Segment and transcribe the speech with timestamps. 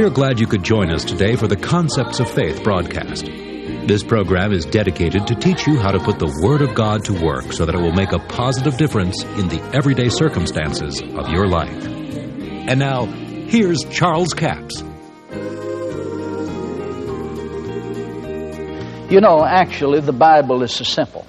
[0.00, 3.26] We are glad you could join us today for the Concepts of Faith broadcast.
[3.26, 7.22] This program is dedicated to teach you how to put the Word of God to
[7.22, 11.46] work so that it will make a positive difference in the everyday circumstances of your
[11.46, 11.84] life.
[11.86, 14.80] And now, here's Charles Capps.
[19.12, 21.26] You know, actually, the Bible is so simple.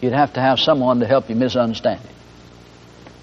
[0.00, 2.10] You'd have to have someone to help you misunderstand it.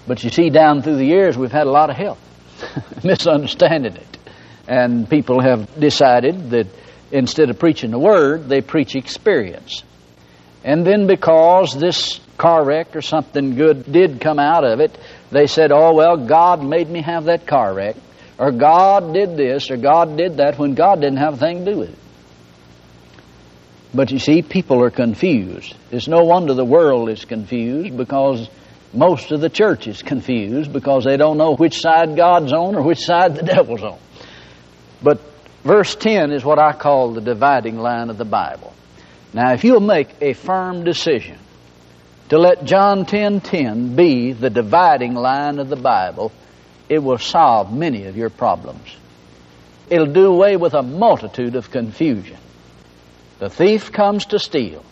[0.06, 2.16] But you see, down through the years, we've had a lot of help
[3.04, 4.17] misunderstanding it.
[4.68, 6.66] And people have decided that
[7.10, 9.82] instead of preaching the Word, they preach experience.
[10.62, 14.96] And then because this car wreck or something good did come out of it,
[15.30, 17.96] they said, oh, well, God made me have that car wreck,
[18.38, 21.72] or God did this, or God did that, when God didn't have a thing to
[21.72, 21.98] do with it.
[23.94, 25.74] But you see, people are confused.
[25.90, 28.50] It's no wonder the world is confused because
[28.92, 32.82] most of the church is confused because they don't know which side God's on or
[32.82, 33.98] which side the devil's on.
[35.02, 35.20] But
[35.64, 38.74] verse 10 is what I call the dividing line of the Bible.
[39.32, 41.38] Now, if you'll make a firm decision
[42.30, 46.32] to let John 10:10 10, be the dividing line of the Bible,
[46.88, 48.96] it will solve many of your problems.
[49.90, 52.36] It'll do away with a multitude of confusion.
[53.38, 54.84] The thief comes to steal,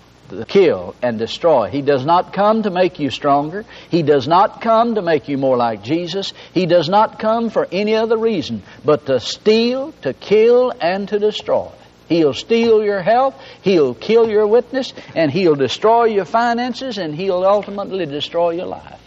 [0.48, 1.68] kill, and destroy.
[1.68, 3.64] He does not come to make you stronger.
[3.90, 6.32] He does not come to make you more like Jesus.
[6.52, 11.18] He does not come for any other reason but to steal, to kill, and to
[11.18, 11.70] destroy.
[12.08, 17.44] He'll steal your health, he'll kill your witness, and he'll destroy your finances, and he'll
[17.44, 19.00] ultimately destroy your life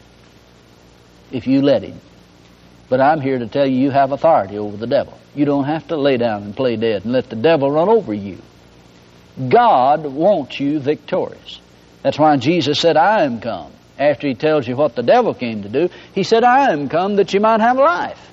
[1.32, 2.00] if you let him.
[2.90, 5.18] But I'm here to tell you you have authority over the devil.
[5.36, 8.14] You don't have to lay down and play dead and let the devil run over
[8.14, 8.40] you.
[9.48, 11.62] God wants you victorious.
[12.04, 13.72] That's why Jesus said, I am come.
[13.98, 17.18] After he tells you what the devil came to do, he said, I am come
[17.18, 18.32] that you might have life,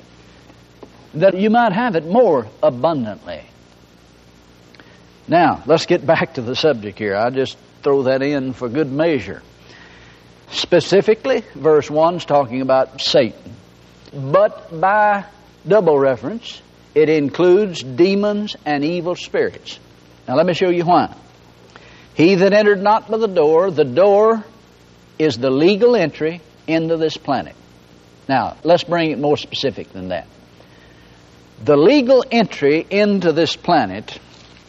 [1.14, 3.42] that you might have it more abundantly.
[5.28, 7.16] Now, let's get back to the subject here.
[7.16, 9.42] I just throw that in for good measure.
[10.50, 13.54] Specifically, verse 1 is talking about Satan.
[14.12, 15.25] But by
[15.66, 16.62] double reference,
[16.94, 19.81] it includes demons and evil spirits.
[20.26, 21.14] Now let me show you why.
[22.14, 24.44] He that entered not by the door, the door
[25.19, 27.54] is the legal entry into this planet.
[28.28, 30.26] Now, let's bring it more specific than that.
[31.64, 34.19] The legal entry into this planet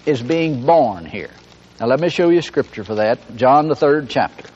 [0.06, 1.31] is being born here.
[1.79, 3.35] Now, let me show you scripture for that.
[3.35, 4.50] John, the third chapter.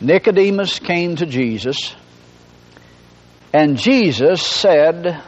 [0.00, 1.94] Nicodemus came to Jesus,
[3.52, 5.22] and Jesus said,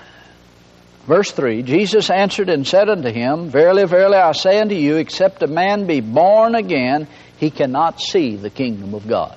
[1.06, 5.42] Verse 3 Jesus answered and said unto him, Verily, verily, I say unto you, except
[5.42, 7.06] a man be born again,
[7.38, 9.36] he cannot see the kingdom of God.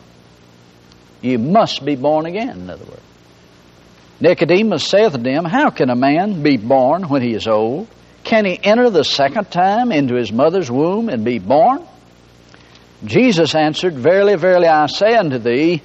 [1.22, 3.02] You must be born again, in other words.
[4.22, 7.88] Nicodemus saith unto him, How can a man be born when he is old?
[8.24, 11.86] Can he enter the second time into his mother's womb and be born?
[13.06, 15.81] Jesus answered, Verily, verily, I say unto thee,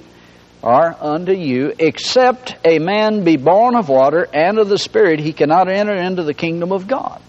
[0.65, 5.31] are unto you, except a man be born of water and of the Spirit, he
[5.31, 7.21] cannot enter into the kingdom of God.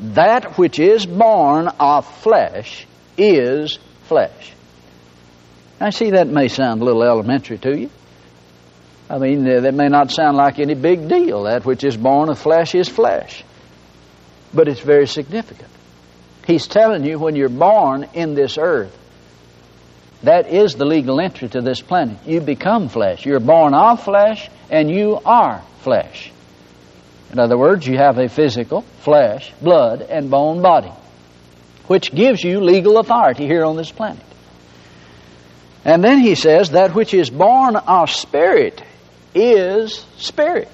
[0.00, 4.52] That which is born of flesh is flesh.
[5.80, 7.90] I see that may sound a little elementary to you.
[9.08, 11.44] I mean, uh, that may not sound like any big deal.
[11.44, 13.44] That which is born of flesh is flesh.
[14.52, 15.70] But it's very significant.
[16.46, 18.96] He's telling you when you're born in this earth,
[20.22, 22.18] that is the legal entry to this planet.
[22.26, 23.24] You become flesh.
[23.24, 26.30] You're born of flesh and you are flesh.
[27.32, 30.92] In other words, you have a physical, flesh, blood, and bone body,
[31.86, 34.24] which gives you legal authority here on this planet.
[35.84, 38.82] And then he says, that which is born of spirit
[39.34, 40.68] is spirit.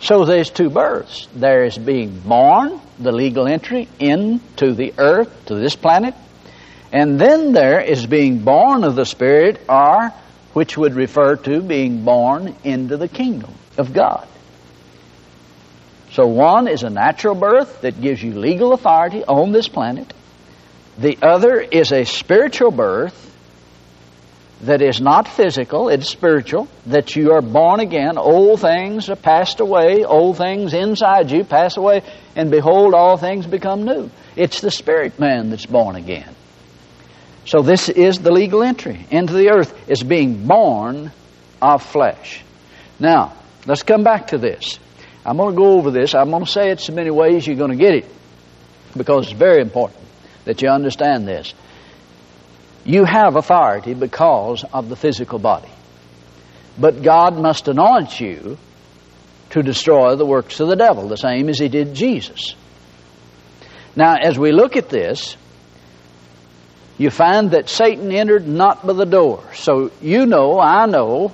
[0.00, 1.28] So there's two births.
[1.34, 6.14] There is being born, the legal entry into the earth, to this planet,
[6.92, 10.12] and then there is being born of the Spirit, or
[10.52, 14.26] which would refer to being born into the kingdom of God.
[16.12, 20.12] So one is a natural birth that gives you legal authority on this planet.
[20.98, 23.28] The other is a spiritual birth
[24.62, 28.18] that is not physical, it's spiritual, that you are born again.
[28.18, 32.02] Old things are passed away, old things inside you pass away,
[32.36, 34.10] and behold, all things become new.
[34.36, 36.34] It's the spirit man that's born again.
[37.44, 41.10] So this is the legal entry into the earth is being born
[41.60, 42.42] of flesh.
[42.98, 43.34] Now,
[43.66, 44.78] let's come back to this.
[45.24, 46.14] I'm going to go over this.
[46.14, 48.06] I'm going to say it so many ways you're going to get it
[48.96, 50.00] because it's very important
[50.44, 51.54] that you understand this.
[52.84, 55.68] You have authority because of the physical body.
[56.78, 58.56] But God must anoint you
[59.50, 62.54] to destroy the works of the devil, the same as he did Jesus.
[63.96, 65.36] Now, as we look at this,
[67.00, 69.42] you find that Satan entered not by the door.
[69.54, 71.32] So you know, I know,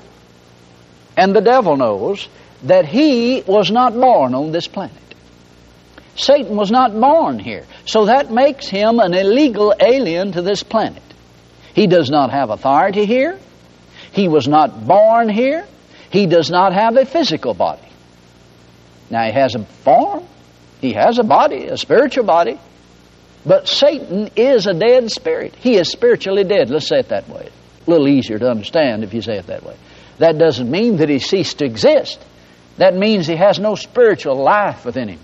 [1.17, 2.29] and the devil knows
[2.63, 4.95] that he was not born on this planet.
[6.15, 7.65] Satan was not born here.
[7.85, 11.03] So that makes him an illegal alien to this planet.
[11.75, 13.37] He does not have authority here.
[14.13, 15.67] He was not born here.
[16.11, 17.89] He does not have a physical body.
[19.11, 20.23] Now, he has a form,
[20.81, 22.61] he has a body, a spiritual body,
[23.47, 25.55] but Satan is a dead spirit.
[25.55, 26.69] He is spiritually dead.
[26.69, 27.49] Let's say it that way.
[27.87, 29.77] A little easier to understand if you say it that way.
[30.19, 32.21] That doesn't mean that he ceased to exist.
[32.79, 35.21] That means he has no spiritual life within him.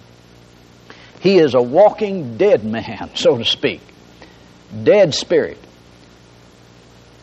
[1.21, 3.81] He is a walking dead man, so to speak.
[4.83, 5.59] Dead spirit.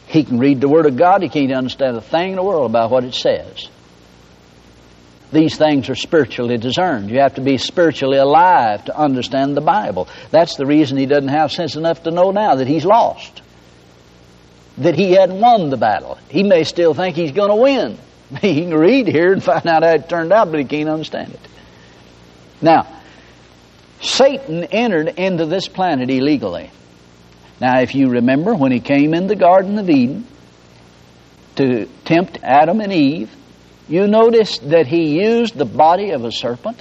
[0.07, 2.69] He can read the Word of God, he can't understand a thing in the world
[2.69, 3.69] about what it says.
[5.31, 7.11] These things are spiritually discerned.
[7.11, 10.07] You have to be spiritually alive to understand the Bible.
[10.31, 13.41] That's the reason he doesn't have sense enough to know now that he's lost.
[14.79, 16.17] That he hadn't won the battle.
[16.29, 17.97] He may still think he's going to win.
[18.41, 21.33] He can read here and find out how it turned out, but he can't understand
[21.33, 21.39] it.
[22.61, 22.85] Now,
[24.01, 26.69] Satan entered into this planet illegally.
[27.59, 30.27] Now, if you remember, when he came in the Garden of Eden
[31.55, 33.35] to tempt Adam and Eve,
[33.89, 36.79] you notice that he used the body of a serpent.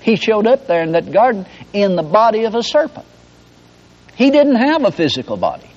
[0.00, 3.06] He showed up there in that garden in the body of a serpent.
[4.14, 5.68] He didn't have a physical body.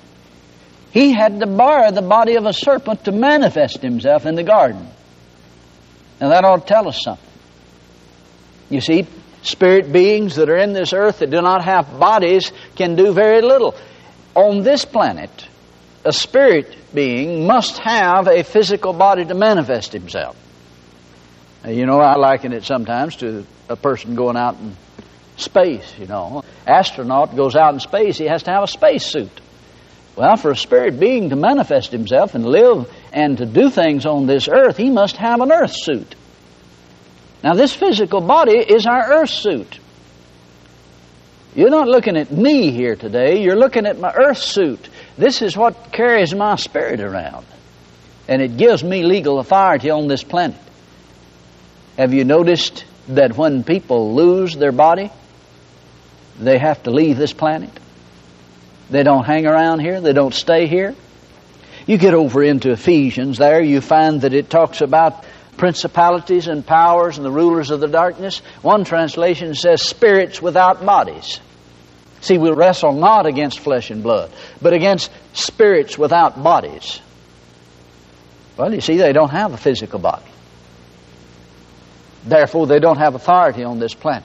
[0.92, 4.86] He had to borrow the body of a serpent to manifest himself in the garden.
[6.20, 7.28] Now that ought to tell us something.
[8.70, 9.06] You see,
[9.42, 13.42] spirit beings that are in this earth that do not have bodies can do very
[13.42, 13.74] little.
[14.36, 15.48] On this planet,
[16.04, 20.36] a spirit being must have a physical body to manifest himself.
[21.66, 24.76] You know, I liken it sometimes to a person going out in
[25.36, 26.44] space, you know.
[26.66, 29.40] Astronaut goes out in space, he has to have a space suit.
[30.16, 34.26] Well, for a spirit being to manifest himself and live and to do things on
[34.26, 36.14] this earth, he must have an earth suit.
[37.42, 39.78] Now, this physical body is our earth suit.
[41.54, 44.88] You're not looking at me here today, you're looking at my earth suit.
[45.16, 47.46] This is what carries my spirit around.
[48.28, 50.56] And it gives me legal authority on this planet.
[51.96, 55.10] Have you noticed that when people lose their body,
[56.38, 57.70] they have to leave this planet?
[58.90, 60.94] They don't hang around here, they don't stay here.
[61.86, 65.24] You get over into Ephesians there, you find that it talks about
[65.56, 68.38] principalities and powers and the rulers of the darkness.
[68.62, 71.40] One translation says spirits without bodies.
[72.22, 77.00] See, we wrestle not against flesh and blood, but against spirits without bodies.
[78.56, 80.24] Well, you see, they don't have a physical body.
[82.24, 84.24] Therefore, they don't have authority on this planet.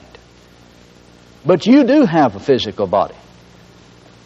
[1.44, 3.14] But you do have a physical body.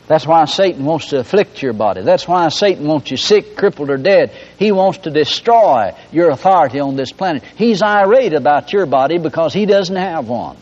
[0.06, 2.03] That's why Satan wants to afflict your body.
[2.03, 4.32] That's why Satan wants you sick, crippled, or dead.
[4.59, 7.43] He wants to destroy your authority on this planet.
[7.56, 10.59] He's irate about your body because he doesn't have one.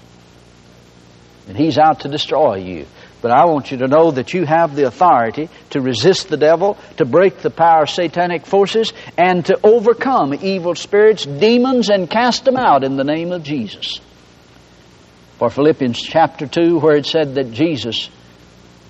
[1.49, 2.87] And he's out to destroy you.
[3.23, 6.77] But I want you to know that you have the authority to resist the devil,
[6.97, 12.45] to break the power of satanic forces, and to overcome evil spirits, demons, and cast
[12.45, 14.00] them out in the name of Jesus.
[15.38, 18.11] For Philippians chapter 2, where it said that Jesus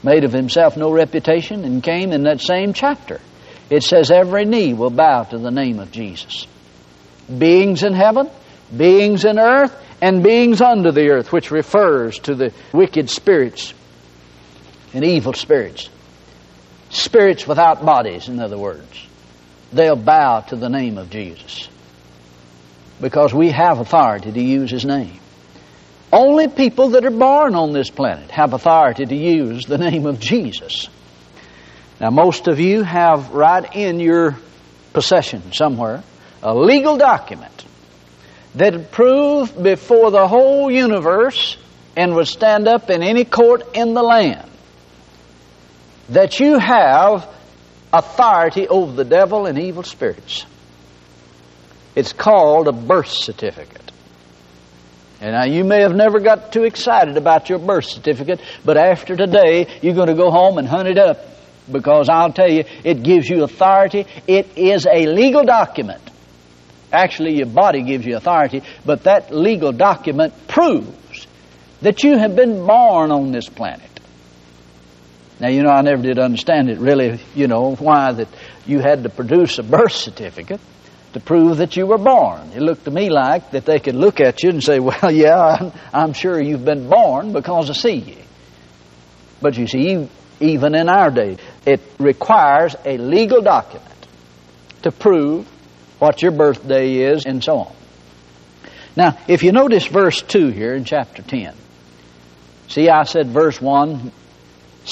[0.02, 3.20] made of himself no reputation and came in that same chapter,
[3.68, 6.46] it says, Every knee will bow to the name of Jesus.
[7.38, 8.30] Beings in heaven,
[8.74, 13.74] beings in earth, and beings under the earth, which refers to the wicked spirits
[14.94, 15.88] and evil spirits.
[16.90, 19.06] Spirits without bodies, in other words.
[19.72, 21.68] They'll bow to the name of Jesus.
[23.00, 25.18] Because we have authority to use His name.
[26.12, 30.20] Only people that are born on this planet have authority to use the name of
[30.20, 30.88] Jesus.
[31.98, 34.36] Now, most of you have right in your
[34.92, 36.02] possession somewhere
[36.42, 37.64] a legal document
[38.56, 41.56] that proved before the whole universe
[41.96, 44.51] and would stand up in any court in the land
[46.10, 47.28] that you have
[47.92, 50.46] authority over the devil and evil spirits.
[51.94, 53.92] It's called a birth certificate.
[55.20, 59.14] And now you may have never got too excited about your birth certificate, but after
[59.14, 61.18] today, you're going to go home and hunt it up
[61.70, 64.06] because I'll tell you, it gives you authority.
[64.26, 66.02] It is a legal document.
[66.92, 71.26] Actually, your body gives you authority, but that legal document proves
[71.82, 73.91] that you have been born on this planet.
[75.40, 78.28] Now, you know, I never did understand it really, you know, why that
[78.66, 80.60] you had to produce a birth certificate.
[81.12, 82.52] to prove that you were born.
[82.54, 85.38] It looked to me like that they could look at you and say, Well, yeah,
[85.38, 88.16] I'm, I'm sure you've been born because I see you.
[89.40, 90.08] But you see,
[90.40, 91.36] even in our day,
[91.66, 93.88] it requires a legal document
[94.82, 95.46] to prove
[95.98, 97.74] what your birthday is and so on.
[98.96, 101.54] Now, if you notice verse 2 here in chapter 10,
[102.68, 104.12] see, I said verse 1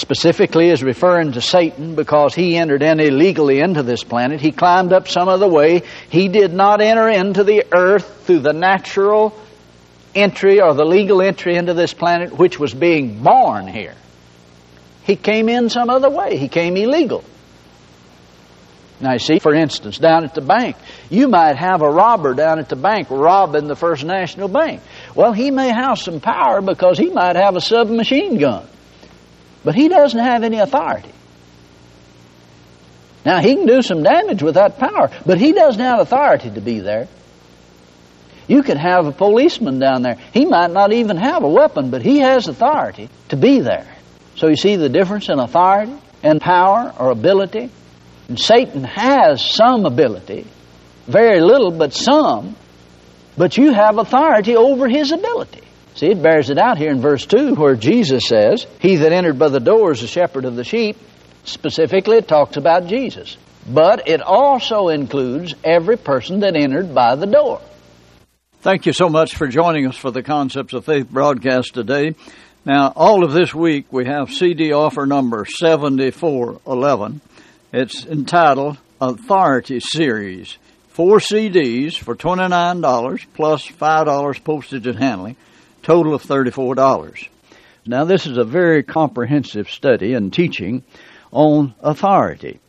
[0.01, 4.41] specifically is referring to Satan because he entered in illegally into this planet.
[4.41, 5.83] He climbed up some other way.
[6.09, 9.39] He did not enter into the earth through the natural
[10.15, 13.95] entry or the legal entry into this planet, which was being born here.
[15.05, 16.37] He came in some other way.
[16.37, 17.25] He came illegal.
[19.01, 20.77] Now, you see, for instance, down at the bank,
[21.09, 24.83] you might have a robber down at the bank robbing the First National Bank.
[25.15, 28.67] Well, he may have some power because he might have a submachine gun.
[29.65, 31.13] But he doesn't have any authority.
[33.25, 36.61] Now, he can do some damage with that power, but he doesn't have authority to
[36.61, 37.09] be there.
[38.49, 40.17] You could have a policeman down there.
[40.33, 43.87] He might not even have a weapon, but he has authority to be there.
[44.37, 47.71] So you see the difference in authority and power or ability?
[48.29, 50.47] And Satan has some ability,
[51.07, 52.57] very little, but some,
[53.37, 55.63] but you have authority over his ability.
[56.01, 59.39] See, it bears it out here in verse 2 where Jesus says, He that entered
[59.39, 60.97] by the door is the shepherd of the sheep.
[61.45, 63.37] Specifically, it talks about Jesus.
[63.69, 67.61] But it also includes every person that entered by the door.
[68.63, 72.15] Thank you so much for joining us for the Concepts of Faith broadcast today.
[72.65, 77.21] Now, all of this week we have CD offer number 7411.
[77.75, 80.57] It's entitled Authority Series.
[80.89, 85.37] Four CDs for $29 plus $5 postage and handling,
[85.83, 87.29] total of $34.
[87.87, 90.85] Now, this is a very comprehensive study and teaching
[91.33, 92.61] on authority.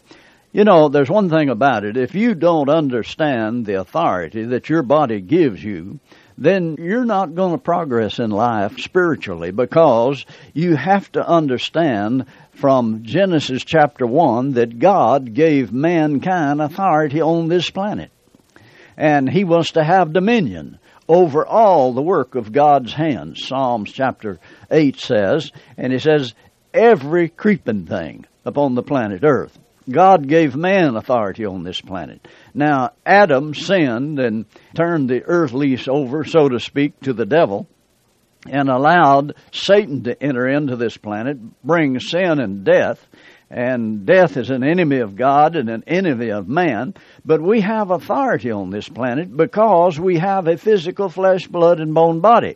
[0.54, 1.96] You know, there's one thing about it.
[1.96, 6.00] If you don't understand the authority that your body gives you,
[6.38, 13.04] then you're not going to progress in life spiritually because you have to understand from
[13.04, 18.12] Genesis chapter 1 that God gave mankind authority on this planet.
[18.98, 23.46] And He wants to have dominion over all the work of God's hands.
[23.46, 24.40] Psalms chapter
[24.70, 26.34] 8 says, and He says,
[26.74, 29.58] every creeping thing upon the planet Earth.
[29.90, 32.26] God gave man authority on this planet.
[32.54, 37.68] Now, Adam sinned and turned the earth lease over, so to speak, to the devil
[38.50, 43.06] and allowed Satan to enter into this planet, bring sin and death.
[43.52, 46.94] And death is an enemy of God and an enemy of man.
[47.26, 51.94] But we have authority on this planet because we have a physical flesh, blood, and
[51.94, 52.56] bone body.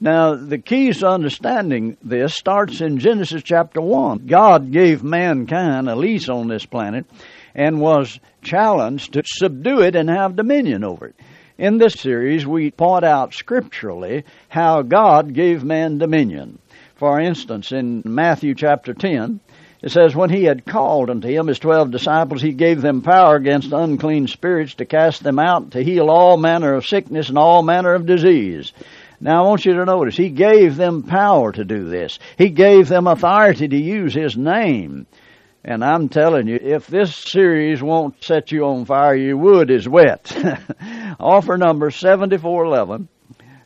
[0.00, 4.26] Now, the keys to understanding this starts in Genesis chapter 1.
[4.26, 7.04] God gave mankind a lease on this planet
[7.52, 11.16] and was challenged to subdue it and have dominion over it.
[11.58, 16.58] In this series, we point out scripturally how God gave man dominion.
[17.02, 19.40] For instance, in Matthew chapter 10,
[19.82, 23.34] it says, When he had called unto him his twelve disciples, he gave them power
[23.34, 27.64] against unclean spirits to cast them out, to heal all manner of sickness and all
[27.64, 28.72] manner of disease.
[29.20, 32.20] Now I want you to notice, He gave them power to do this.
[32.38, 35.08] He gave them authority to use His name.
[35.64, 39.88] And I'm telling you, if this series won't set you on fire, your wood is
[39.88, 40.32] wet.
[41.18, 43.08] Offer number 7411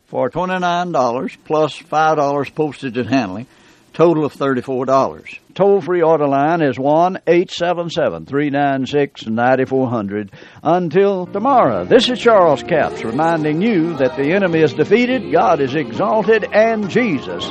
[0.06, 3.46] for $29 plus $5 postage and handling,
[3.92, 10.30] total of $34 toll free order line is 1 877 396 9400.
[10.62, 15.74] Until tomorrow, this is Charles Capps reminding you that the enemy is defeated, God is
[15.74, 17.50] exalted, and Jesus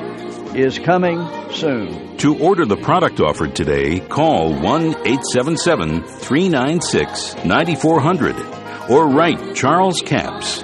[0.54, 2.16] is coming soon.
[2.18, 8.36] To order the product offered today, call 1 877 396 9400
[8.90, 10.64] or write Charles Capps,